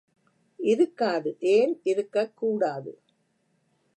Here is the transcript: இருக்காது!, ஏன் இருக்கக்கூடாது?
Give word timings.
இருக்காது!, 0.59 1.37
ஏன் 1.39 1.79
இருக்கக்கூடாது? 1.83 2.93